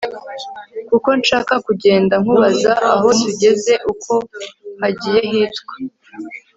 [0.89, 4.13] kuko nshaka kugenda nkubaza aho tugeze uko
[4.81, 5.73] hagiye hitwa